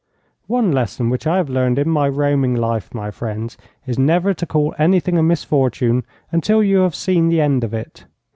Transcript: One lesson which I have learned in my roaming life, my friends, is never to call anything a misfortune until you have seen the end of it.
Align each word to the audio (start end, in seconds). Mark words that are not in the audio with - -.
One 0.47 0.71
lesson 0.71 1.11
which 1.11 1.27
I 1.27 1.37
have 1.37 1.47
learned 1.47 1.77
in 1.77 1.87
my 1.87 2.09
roaming 2.09 2.55
life, 2.55 2.91
my 2.91 3.11
friends, 3.11 3.55
is 3.85 3.99
never 3.99 4.33
to 4.33 4.47
call 4.47 4.73
anything 4.79 5.15
a 5.15 5.21
misfortune 5.21 6.05
until 6.31 6.63
you 6.63 6.77
have 6.79 6.95
seen 6.95 7.29
the 7.29 7.39
end 7.39 7.63
of 7.63 7.71
it. 7.71 8.05